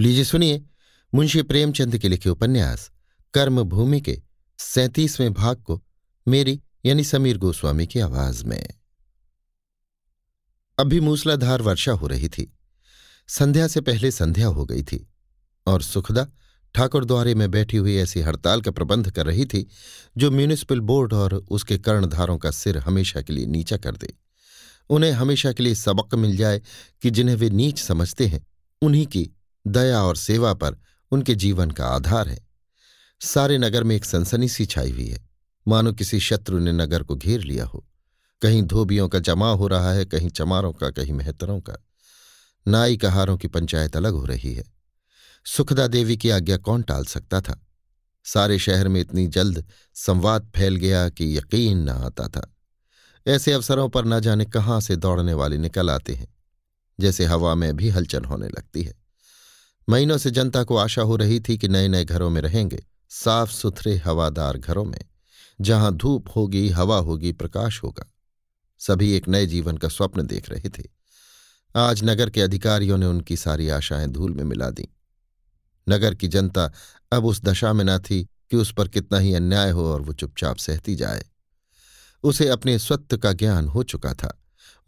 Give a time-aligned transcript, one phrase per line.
[0.00, 0.64] लीजिए सुनिए
[1.14, 2.90] मुंशी प्रेमचंद के लिखे उपन्यास,
[3.34, 4.22] कर्मभूमि के
[4.58, 5.84] सैतीसवें भाग को
[6.28, 8.68] मेरी यानी समीर गोस्वामी की आवाज़ में।
[10.78, 12.58] अभी मूसलाधार वर्षा हो रही थी।
[13.28, 15.08] संध्या से पहले संध्या हो गई थी
[15.66, 16.28] और सुखदा
[16.74, 19.66] ठाकुर द्वारे में बैठी हुई ऐसी हड़ताल का प्रबंध कर रही थी
[20.16, 24.14] जो म्यूनिसिपल बोर्ड और उसके कर्णधारों का सिर हमेशा के लिए नीचा कर दे।
[24.90, 26.62] उन्हें हमेशा के लिए सबक मिल जाए
[27.02, 28.46] कि जिन्हें वे नीच समझते हैं,
[28.82, 29.30] उन्हीं की
[29.68, 30.76] दया और सेवा पर
[31.10, 32.46] उनके जीवन का आधार है।
[33.20, 35.28] सारे नगर में एक सनसनी सी छाई हुई है।
[35.68, 37.86] मानो किसी शत्रु ने नगर को घेर लिया हो।
[38.42, 41.84] कहीं धोबियों का जमा हो रहा है, कहीं चमारों का, कहीं मेहतरों का।
[42.68, 44.64] नाई कहारों की पंचायत अलग हो रही है।
[45.46, 47.66] सुखदा देवी की आज्ञा कौन टाल सकता था?
[48.24, 49.64] सारे शहर में इतनी जल्द
[49.94, 52.54] संवाद फैल गया कि यकीन न आता था।
[53.26, 56.34] ऐसे अवसरों पर न जाने कहाँ से दौड़ने वाले निकल आते हैं।
[57.00, 59.07] जैसे हवा में भी हलचल होने लगती है।
[59.88, 63.52] महीनों से जनता को आशा हो रही थी कि नए नए घरों में रहेंगे साफ़
[63.52, 65.00] सुथरे हवादार घरों में,
[65.60, 68.12] जहाँ धूप होगी, हवा होगी, प्रकाश होगा।
[68.78, 70.82] सभी एक नए जीवन का स्वप्न देख रहे थे।
[71.76, 74.88] आज नगर के अधिकारियों ने उनकी सारी आशाएँ धूल में मिला दी।
[75.88, 76.72] नगर की जनता
[77.12, 80.12] अब उस दशा में न थी कि उस पर कितना ही अन्याय हो और वो
[80.12, 81.24] चुपचाप सहती जाए।
[82.22, 84.37] उसे अपने स्वत्व का ज्ञान हो चुका था।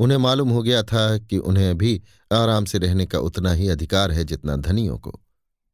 [0.00, 4.10] उन्हें मालूम हो गया था कि उन्हें भी आराम से रहने का उतना ही अधिकार
[4.10, 5.20] है जितना धनियों को।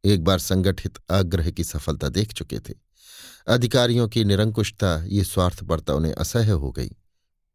[0.05, 2.75] एक बार संगठित आग्रह की सफलता देख चुके थे।
[3.49, 6.91] अधिकारियों की निरंकुशता, ये स्वार्थपरता उन्हें असह्य हो गई।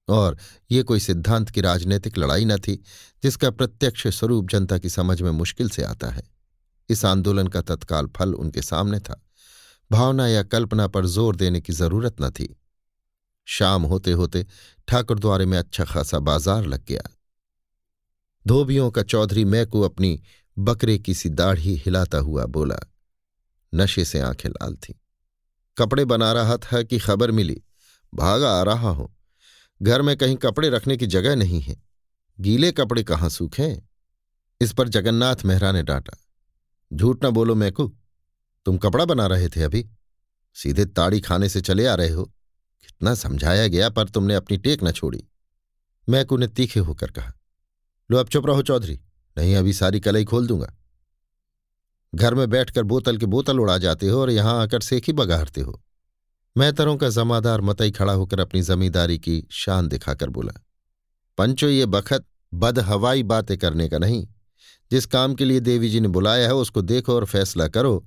[0.09, 0.37] और
[0.71, 2.83] ये कोई सिद्धांत की राजनीतिक लड़ाई न थी,
[3.23, 6.23] जिसका प्रत्यक्ष स्वरूप जनता की समझ में मुश्किल से आता है।
[6.89, 9.25] इस आंदोलन का तत्काल फल उनके सामने था।
[9.91, 12.60] भावना या कल्पना पर ज़ोर देने की ज़रूरत न थी।
[13.47, 14.45] शाम होते होते
[14.87, 17.09] ठाकुर द्वारे में अच्छा खासा बाज़ार लग गया।
[18.45, 20.19] धोबियों का चौधरी मैकू अपनी
[20.57, 22.77] बकरे की सी दाढ़ी हिलाता हुआ बोला,
[23.73, 24.93] नशे से आँखें लाल थीं।
[25.77, 27.61] कपड़े बना रहा था कि खबर मिली,
[28.13, 29.07] भागा आ रहा हूँ।
[29.81, 31.75] घर में कहीं कपड़े रखने की जगह नहीं है।
[32.39, 33.81] गीले कपड़े कहाँ सूखें
[34.61, 36.17] इस पर जगन्नाथ मेहरा ने डांटा,
[36.91, 37.87] झूठ ना बोलो मैकू,
[38.65, 39.85] तुम कपड़ा बना रहे थे अभी,
[40.55, 42.31] सीधे ताड़ी खाने से चले आ रहे हो।
[43.01, 45.23] कितना समझाया गया पर तुमने अपनी टेक न छोड़ी।
[46.09, 47.31] मैकू ने तीखे होकर कहा,
[48.11, 48.99] लो, अब चुप रहो चौधरी,
[49.37, 50.75] नहीं अभी सारी कलई खोल दूँगा।
[52.15, 55.81] घर में बैठकर बोतल के बोतल उड़ा जाते हो और यहाँ आकर सेखी बगाड़ते हो।
[56.57, 60.53] मैतरों का जमादार मतई खड़ा होकर अपनी जमींदारी की शान दिखाकर बोला,
[61.37, 64.27] पंचो, ये बखत बद हवाई बातें करने का नहीं।
[64.91, 67.97] जिस काम के लिए देवी जी ने बुलाया है, उसको देखो और फैसला करो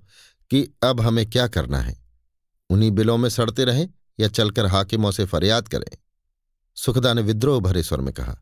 [0.50, 1.98] कि अब हमें क्या करना है।
[2.70, 3.88] उन्हीं बिलों में सड़ते रहें
[4.20, 5.96] या चलकर हाकिमों से फरियाद करें।
[6.74, 8.40] सुखदा ने विद्रोह भरे स्वर में कहा,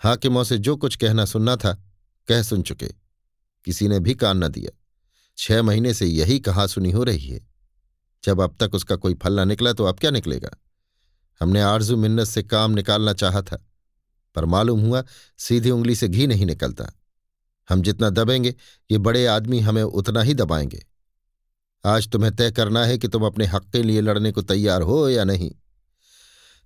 [0.00, 1.72] हाकिमों से जो कुछ कहना सुनना था,
[2.28, 2.88] कह सुन चुके।
[3.64, 4.78] किसी ने भी कान न दिया।
[5.38, 7.46] छह महीने से यही कहा सुनी हो रही है।
[8.24, 10.50] जब अब तक उसका कोई फल न निकला तो अब क्या निकलेगा?
[11.40, 13.66] हमने आरज़ू मिन्नत से काम निकालना चाहा था,
[14.34, 15.04] पर मालूम हुआ
[15.38, 16.92] सीधी उंगली से घी नहीं निकलता।
[17.68, 18.54] हम जितना दबेंगे,
[18.90, 20.86] ये बड़े आदमी हमें उतना ही दबाएँगे।
[21.84, 25.08] आज तुम्हें तय करना है कि तुम अपने हक के लिए लड़ने को तैयार हो
[25.08, 25.50] या नहीं।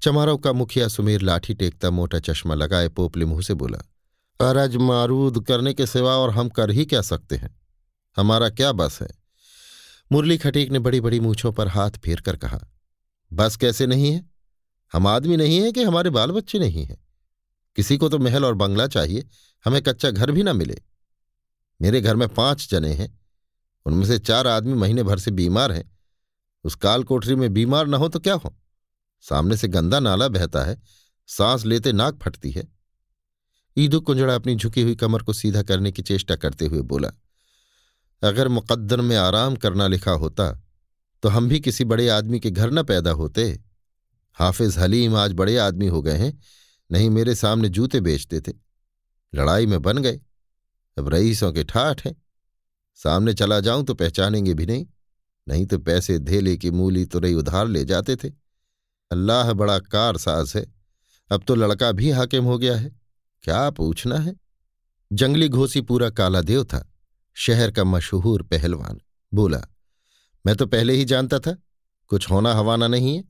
[0.02, 3.78] चमारों का मुखिया सुमीर लाठी टेकता मोटा चश्मा लगाए पोपले मुँह से बोला,
[4.40, 7.60] अरज मारूद करने के सिवा और हम कर ही क्या सकते हैं?
[8.16, 9.08] हमारा क्या बस है?
[10.12, 12.60] मुरली खटीक ने बड़ी बड़ी मूछों पर हाथ फेर कर कहा,
[13.32, 14.30] बस कैसे नहीं है?
[14.92, 17.04] हम आदमी नहीं है कि हमारे बाल बच्चे नहीं हैं।
[17.76, 19.26] किसी को तो महल और बंगला चाहिए,
[19.64, 20.82] हमें कच्चा घर भी ना मिले।
[21.82, 23.25] मेरे घर में पाँच जने हैं
[23.86, 25.90] उनमें से चार आदमी महीने भर से बीमार हैं।
[26.64, 28.54] उस काल कोठरी में बीमार ना हो तो क्या हो?
[29.24, 30.80] सामने से गंदा नाला बहता है,
[31.28, 32.66] सांस लेते नाक फटती है।
[33.76, 37.10] ईदु कुंजड़ा अपनी झुकी हुई कमर को सीधा करने की चेष्टा करते हुए बोला,
[38.22, 40.52] अगर मुकद्दर में आराम करना लिखा होता
[41.22, 43.44] तो हम भी किसी बड़े आदमी के घर न पैदा होते।
[44.36, 46.38] हाफिज हलीम आज बड़े आदमी हो गए हैं,
[46.90, 48.52] नहीं मेरे सामने जूते बेचते थे।
[49.32, 50.20] लड़ाई में बन गए।
[50.96, 52.14] अब रईसों के ठाठ हैं।
[52.98, 54.86] सामने चला जाऊँ तो पहचानेंगे भी नहीं।
[55.46, 58.28] नहीं तो पैसे धेले की मूली तो तुरई उधार ले जाते थे।
[59.10, 60.64] अल्लाह बड़ा कार साज है।
[61.30, 62.90] अब तो लड़का भी हाकिम हो गया है।
[63.44, 64.34] क्या पूछना है?
[65.10, 66.92] जंगली घोसी पूरा काला देव था।
[67.36, 69.00] शहर का मशहूर पहलवान।
[69.32, 69.60] बोला,
[70.44, 71.56] मैं तो पहले ही जानता था।
[72.10, 73.24] कुछ होना हवाना नहीं है।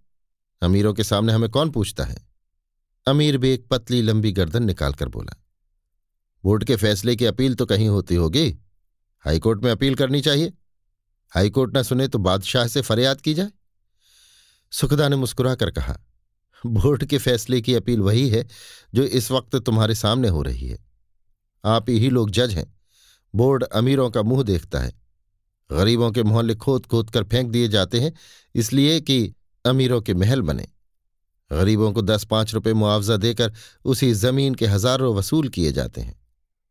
[0.62, 2.17] अमीरों के सामने हमें कौन पूछता है?
[3.07, 5.37] अमीर बेग पतली लंबी गर्दन निकालकर बोला,
[6.45, 8.51] बोर्ड के फैसले की अपील तो कहीं होती होगी।
[9.26, 10.52] हाईकोर्ट में अपील करनी चाहिए।
[11.32, 13.50] हाईकोर्ट ना सुने तो बादशाह से फरियाद की जाए।
[14.73, 15.96] सुखदा ने मुस्कुराकर कहा,
[16.64, 18.46] बोर्ड के फैसले की अपील वही है
[18.94, 20.78] जो इस वक्त तुम्हारे सामने हो रही है।
[21.64, 22.73] आप ही लोग जज हैं।
[23.34, 24.93] बोर्ड अमीरों का मुँह देखता है।
[25.70, 28.12] गरीबों के मोहल्ले खोद खोद कर फेंक दिए जाते हैं,
[28.55, 29.34] इसलिए कि
[29.64, 30.67] अमीरों के महल बने।
[31.50, 33.52] गरीबों को दस पाँच रुपए मुआवजा देकर
[33.84, 36.14] उसी ज़मीन के हज़ारों वसूल किए जाते हैं।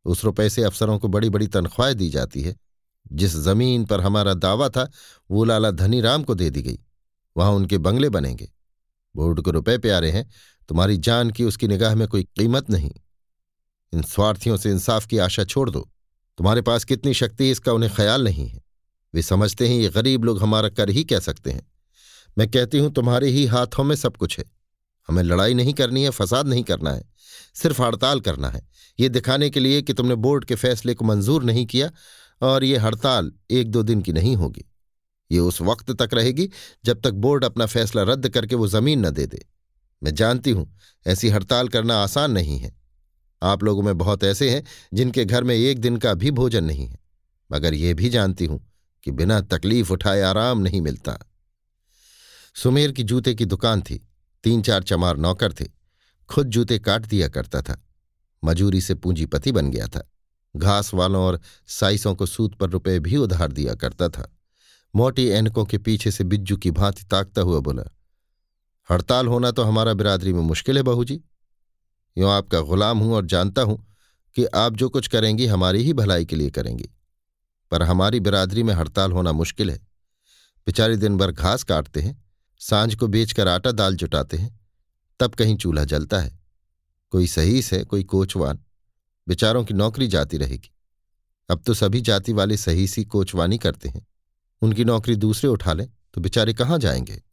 [0.05, 2.55] उस रुपए से अफसरों को बड़ी बड़ी तनख्वाहें दी जाती है।
[3.13, 4.91] जिस ज़मीन पर हमारा दावा था,
[5.31, 6.79] वो लाला धनी राम को दे दी गई।
[7.37, 8.51] वहाँ उनके बंगले बनेंगे।
[9.15, 10.29] बोर्ड को रुपए प्यारे हैं,
[10.69, 12.91] तुम्हारी जान की उसकी निगाह में कोई कीमत नहीं।
[13.93, 15.89] इन स्वार्थियों से इंसाफ की आशा छोड़ दो।
[16.37, 18.61] तुम्हारे पास कितनी शक्ति इसका उन्हें ख्याल नहीं है।
[19.13, 21.71] वे समझते हैं, ये गरीब लोग हमारा कर ही कह सकते हैं।
[22.37, 24.45] मैं कहती हूँ, तुम्हारे ही हाथों में सब कुछ है।
[25.07, 27.03] हमें लड़ाई नहीं करनी है, फसाद नहीं करना है,
[27.55, 28.67] सिर्फ़ हड़ताल करना है।
[28.99, 31.91] ये दिखाने के लिए कि तुमने बोर्ड के फैसले को मंजूर नहीं किया
[32.41, 34.65] और ये हड़ताल एक दो दिन की नहीं होगी।
[35.31, 36.49] ये उस वक्त तक रहेगी
[36.85, 39.45] जब तक बोर्ड अपना फैसला रद्द करके वो ज़मीन न दे दे।
[40.03, 42.75] मैं जानती हूँ, ऐसी हड़ताल करना आसान नहीं है।
[43.43, 44.63] आप लोगों में बहुत ऐसे हैं
[44.93, 46.99] जिनके घर में एक दिन का भी भोजन नहीं है।
[47.51, 48.73] मगर ये भी जानती हूँ
[49.03, 51.17] कि बिना तकलीफ़ उठाए आराम नहीं मिलता।
[52.55, 54.04] सुमेर की जूते की दुकान थी।
[54.45, 55.65] तीन चार चमार नौकर थे।
[56.29, 57.81] खुद जूते काट दिया करता था।
[58.43, 60.09] मजूरी से पूंजीपति बन गया था।
[60.55, 64.31] घास वालों और साइसों को सूत पर रुपए भी उधार दिया करता था।
[64.93, 67.83] मोटी एनकों के पीछे से बिज्जू की भांति ताकता हुआ बोला,
[68.89, 71.19] हड़ताल होना तो हमारा बिरादरी में मुश्किल है बहू जी
[72.17, 73.77] यूँ आपका गुलाम हूँ और जानता हूँ
[74.35, 76.89] कि आप जो कुछ करेंगी, हमारी ही भलाई के लिए करेंगी।
[77.71, 79.77] पर हमारी बिरादरी में हड़ताल होना मुश्किल है।
[80.67, 82.15] बेचारे दिन भर घास काटते हैं
[82.59, 84.59] साँझ को बेचकर आटा दाल जुटाते हैं।
[85.19, 86.39] तब कहीं चूल्हा जलता है।
[87.09, 88.59] कोई सहीस है, कोई कोचवान।
[89.27, 90.71] बेचारों की नौकरी जाती रहेगी।
[91.49, 94.07] अब तो सभी जाति वाले सही सी कोचवानी करते हैं।
[94.61, 97.23] उनकी नौकरी दूसरे उठा लें तो बेचारे कहाँ जाएँगे?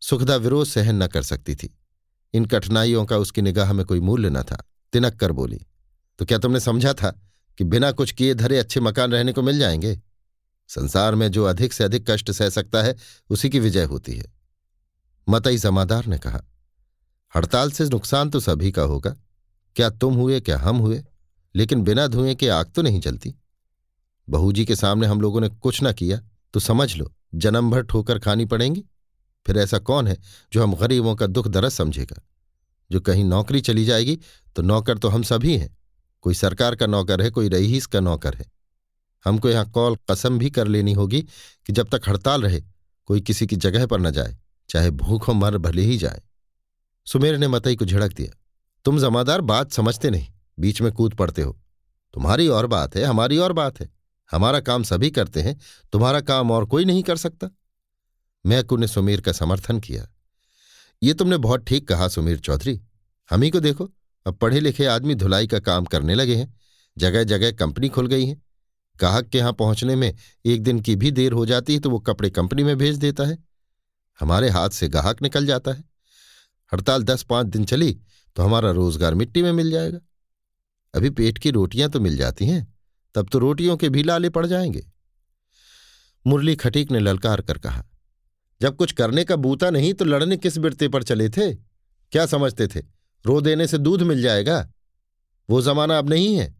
[0.00, 1.78] सुखदा विरोध सहन न कर सकती थी।
[2.34, 5.66] इन कठिनाइयों का उसकी निगाह में कोई मूल्य न था। तिनक कर बोली
[6.18, 7.10] तो क्या तुमने समझा था
[7.58, 10.00] कि बिना कुछ किए धरे अच्छे मकान रहने को मिल जाएँगे?
[10.68, 12.96] संसार में जो अधिक से अधिक कष्ट सह सकता है,
[13.30, 14.32] उसी की विजय होती है।
[15.28, 16.42] मतई जमादार ने कहा,
[17.36, 19.16] हड़ताल से नुकसान तो सभी का होगा।
[19.76, 21.04] क्या तुम हुए, क्या हम हुए?
[21.54, 23.34] लेकिन बिना धुएँ के आग तो नहीं जलती।
[24.28, 26.20] बहू जी के सामने हम लोगों ने कुछ ना किया
[26.54, 28.84] तो समझ लो, जन्म भर ठोकर खानी पड़ेंगी।
[29.46, 30.16] फिर ऐसा कौन है
[30.52, 32.22] जो हम गरीबों का दुख दरस समझेगा?
[32.90, 34.18] जो कहीं नौकरी चली जाएगी
[34.56, 35.76] तो नौकर तो हम सभी हैं।
[36.20, 38.46] कोई सरकार का नौकर है, कोई रईस का नौकर है।
[39.24, 41.22] हमको यहाँ कौल कसम भी कर लेनी होगी
[41.66, 42.62] कि जब तक हड़ताल रहे,
[43.06, 44.38] कोई किसी की जगह पर न जाए,
[44.68, 46.22] चाहे भूखों मर भले ही जाए।
[47.06, 48.38] सुमेर ने मतई को झड़क दिया।
[48.84, 50.26] तुम जमादार बात समझते नहीं,
[50.58, 51.60] बीच में कूद पड़ते हो।
[52.14, 53.90] तुम्हारी और बात है, हमारी और बात है।
[54.30, 55.60] हमारा काम सभी करते हैं,
[55.92, 57.50] तुम्हारा काम और कोई नहीं कर सकता।
[58.46, 60.08] मैकू ने सुमीर का समर्थन किया।
[61.02, 62.80] ये तुमने बहुत ठीक कहा सुमीर चौधरी।
[63.30, 63.90] हम ही को देखो,
[64.26, 66.54] अब पढ़े लिखे आदमी धुलाई का काम करने लगे हैं।
[66.98, 68.43] जगह जगह कंपनी खुल गई है।
[68.98, 70.12] ग्राहक के यहाँ पहुँचने में
[70.44, 73.24] एक दिन की भी देर हो जाती है तो वो कपड़े कंपनी में भेज देता
[73.24, 73.38] है।
[74.20, 75.84] हमारे हाथ से गाहक निकल जाता है।
[76.72, 77.92] हड़ताल दस पाँच दिन चली
[78.36, 79.98] तो हमारा रोज़गार मिट्टी में मिल जाएगा।
[80.94, 82.66] अभी पेट की रोटियाँ तो मिल जाती हैं,
[83.14, 84.86] तब तो रोटियों के भी लाले पड़ जाएँगे।
[86.24, 87.84] मुरली खटीक ने ललकार कर कहा,
[88.60, 91.52] जब कुछ करने का बूता नहीं तो लड़ने किस बिरते पर चले थे?
[91.54, 92.80] क्या समझते थे?
[93.24, 94.68] रो देने से दूध मिल जाएगा?
[95.48, 96.54] वो जमाना अब नहीं है।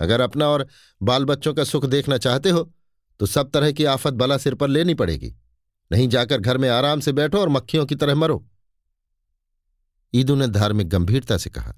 [0.00, 0.66] अगर अपना और
[1.00, 2.70] बाल बच्चों का सुख देखना चाहते हो
[3.20, 5.34] तो सब तरह की आफत बला सिर पर लेनी पड़ेगी।
[5.90, 8.44] नहीं जाकर घर में आराम से बैठो और मक्खियों की तरह मरो।
[10.14, 11.74] ईदू ने धार्मिक गंभीरता से कहा,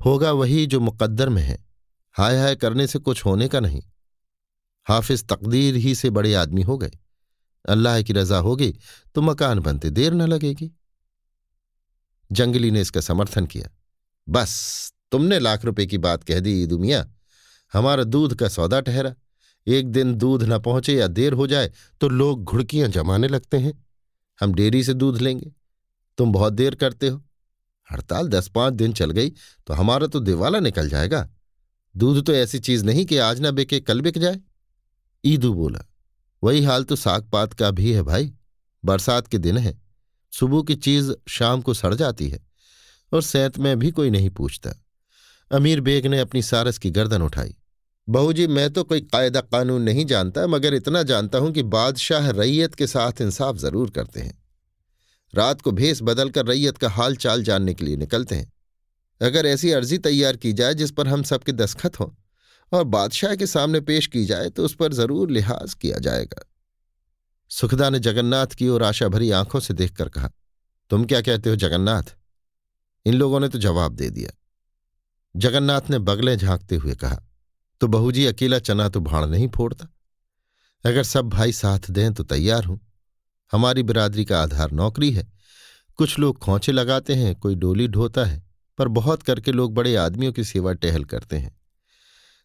[0.00, 1.58] होगा वही जो मुकद्दर में है।
[2.14, 3.82] हाय हाय करने से कुछ होने का नहीं।
[4.86, 6.90] हाफिज तकदीर ही से बड़े आदमी हो गए।
[7.64, 8.72] अल्लाह की रजा होगी
[9.14, 10.70] तो मकान बनते देर न लगेगी।
[12.30, 13.70] जंगली ने इसका समर्थन किया,
[14.28, 17.04] बस, तुमने लाख रुपए की बात कह दी ईदू मियाँ।
[17.72, 19.14] हमारा दूध का सौदा ठहरा।
[19.66, 23.72] एक दिन दूध न पहुँचे या देर हो जाए तो लोग घुड़कियाँ जमाने लगते हैं।
[24.38, 25.52] हम डेयरी से दूध लेंगे।
[26.18, 27.22] तुम बहुत देर करते हो।
[27.90, 29.30] हड़ताल दस पाँच दिन चल गई
[29.66, 31.28] तो हमारा तो दिवाला निकल जाएगा।
[31.94, 34.40] दूध तो ऐसी चीज़ नहीं कि आज ना बिके, कल बिक जाए।
[35.24, 35.84] ईदू बोला,
[36.42, 38.32] वही हाल तो साग पात का भी है भाई।
[38.84, 39.78] बरसात के दिन है।
[40.32, 42.40] सुबह की चीज़ शाम को सड़ जाती है,
[43.12, 44.72] और सैत में भी कोई नहीं पूछता।
[45.50, 47.54] अमीर बेग ने अपनी सारस की गर्दन उठाई।
[48.10, 52.30] बहू जी, मैं तो कोई कायदा कानून नहीं जानता, मगर इतना जानता हूँ कि बादशाह
[52.30, 54.38] रैयत के साथ इंसाफ ज़रूर करते हैं।
[55.34, 58.52] रात को भेस बदलकर रैयत का हाल चाल जानने के लिए निकलते हैं।
[59.20, 62.08] अगर ऐसी अर्जी तैयार की जाए जिस पर हम सबके दस्खत हों
[62.72, 66.44] और बादशाह के सामने पेश की जाए तो उस पर ज़रूर लिहाज किया जाएगा।
[67.50, 70.30] सुखदा ने जगन्नाथ की ओर आशा भरी आँखों से देखकर कहा,
[70.90, 72.14] तुम क्या कहते हो जगन्नाथ?
[73.06, 74.36] इन लोगों ने तो जवाब दे दिया।
[75.34, 77.26] जगन्नाथ ने बगले झांकते हुए कहा
[77.80, 79.88] तो बहूजी, अकेला चना तो भाड़ नहीं फोड़ता।
[80.84, 82.80] अगर सब भाई साथ दें तो तैयार हूँ।
[83.52, 85.26] हमारी बिरादरी का आधार नौकरी है।
[85.98, 88.42] कुछ लोग खोचे लगाते हैं, कोई डोली ढोता है,
[88.78, 91.58] पर बहुत करके लोग बड़े आदमियों की सेवा टहल करते हैं।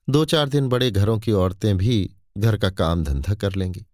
[0.08, 3.86] दो चार दिन बड़े घरों की औरतें भी घर का काम धंधा कर लेंगी।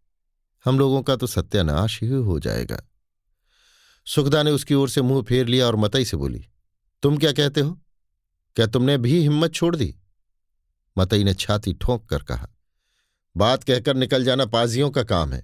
[0.65, 2.81] हम लोगों का तो सत्यानाश ही हो जाएगा।
[4.07, 6.45] सुखदा ने उसकी ओर से मुँह फेर लिया और मतई से बोली,
[7.03, 7.79] तुम क्या कहते हो?
[8.55, 9.95] क्या तुमने भी हिम्मत छोड़ दी?
[10.97, 12.47] मतई ने छाती ठोंक कर कहा,
[13.35, 15.43] बात कहकर निकल जाना पाजियों का काम है।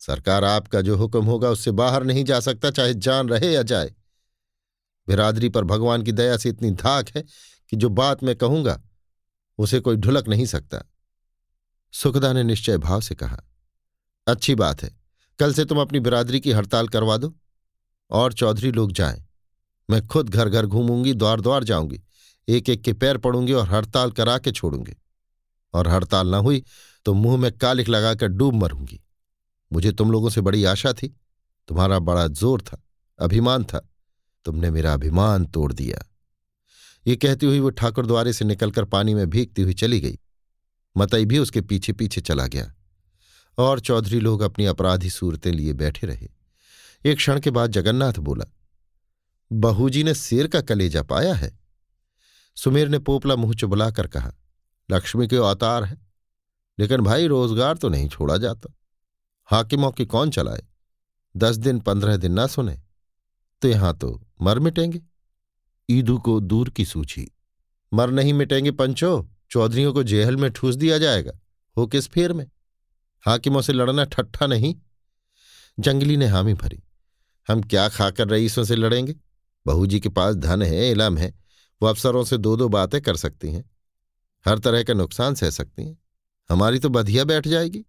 [0.00, 3.94] सरकार आपका जो हुक्म होगा उससे बाहर नहीं जा सकता, चाहे जान रहे या जाए।
[5.08, 7.22] बिरादरी पर भगवान की दया से इतनी धाक है
[7.72, 8.80] कि जो बात मैं कहूँगा,
[9.58, 10.82] उसे कोई ढुलक नहीं सकता।
[11.94, 13.42] सुखदा ने निश्चय भाव से कहा,
[14.26, 14.90] अच्छी बात है,
[15.38, 17.34] कल से तुम अपनी बिरादरी की हड़ताल करवा दो,
[18.10, 19.24] और चौधरी लोग जाएँ।
[19.88, 22.00] मैं खुद घर घर घूमूँगी द्वार द्वार जाऊँगी
[22.48, 24.96] एक एक के पैर पड़ूँगी और हड़ताल करा के छोड़ूँगी।
[25.74, 26.62] और हड़ताल ना हुई
[27.06, 29.00] तो मुँह में कालिक लगाकर डूब मरूँगी।
[29.70, 31.08] मुझे तुम लोगों से बड़ी आशा थी।
[31.68, 32.82] तुम्हारा बड़ा ज़ोर था,
[33.18, 33.88] अभिमान था।
[34.44, 36.04] तुमने मेरा अभिमान तोड़ दिया।
[37.06, 40.18] ये कहती हुई वो ठाकुर द्वारे से निकलकर पानी में भीगती हुई चली गई।
[40.96, 42.72] मतई भी उसके पीछे पीछे चला गया।
[43.58, 46.28] और चौधरी लोग अपनी अपराधी सूरतें लिए बैठे रहे।
[47.04, 48.44] एक क्षण के बाद जगन्नाथ बोला,
[49.50, 51.50] बहूजी ने शेर का कलेजा पाया है?
[52.56, 54.32] सुमेर ने पोपला मुँह चुबलाकर कहा,
[54.88, 55.98] लक्ष्मी के अवतार है,
[56.78, 58.72] लेकिन भाई रोज़गार तो नहीं छोड़ा जाता।
[59.48, 60.62] हाकिमों की कौन चलाए?
[61.34, 62.78] दस दिन, पंद्रह दिन ना सुने
[63.62, 65.00] तो यहाँ तो मर मिटेंगे।
[65.88, 67.26] ईदू को दूर की सूची,
[67.92, 71.32] मर नहीं मिटेंगे पंचो, चौधरियों को जेहल में ठूस दिया जाएगा,
[71.76, 72.46] हो किस फेर में?
[73.24, 74.74] हाकिमों से लड़ना ठट्ठा नहीं।
[75.78, 76.82] जंगली ने हामी भरी,
[77.48, 79.14] हम क्या खाकर रईसों से लड़ेंगे?
[79.66, 81.32] बहू जी के पास धन है, इलम है
[81.82, 83.70] वो अफसरों से दो दो बातें कर सकती हैं।
[84.48, 85.98] हर तरह का नुकसान सह सकती हैं।
[86.50, 87.84] हमारी तो बधिया बैठ जाएगी।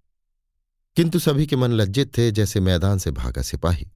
[0.95, 3.91] किंतु सभी के मन लज्जित थे जैसे मैदान से भागा सिपाही।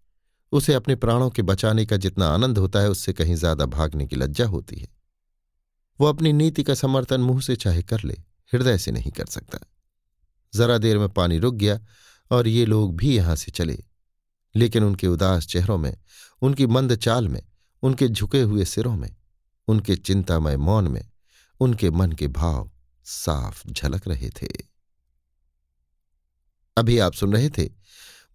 [0.51, 4.15] उसे अपने प्राणों के बचाने का जितना आनंद होता है, उससे कहीं ज़्यादा भागने की
[4.15, 4.87] लज्जा होती है।
[6.01, 8.13] वो अपनी नीति का समर्थन मुँह से चाहे कर ले,
[8.53, 9.59] हृदय से नहीं कर सकता।
[10.55, 11.79] जरा देर में पानी रुक गया
[12.31, 13.83] और ये लोग भी यहाँ से चले।
[14.55, 15.97] लेकिन उनके उदास चेहरों में,
[16.41, 17.43] उनकी मंद चाल में,
[17.81, 19.16] उनके झुके हुए सिरों में
[19.67, 21.09] उनके चिंतामय मौन में
[21.59, 22.71] उनके मन के भाव
[23.03, 24.47] साफ़ झलक रहे थे।
[26.77, 27.69] अभी आप सुन रहे थे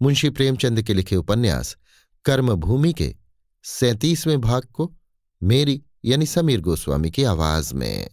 [0.02, 1.76] मुंशी प्रेमचंद के लिखे उपन्यास,
[2.24, 3.16] कर्मभूमि के
[3.62, 4.94] सैतीसवें भाग को
[5.42, 8.10] मेरी यानी समीर गोस्वामी की आवाज़ में।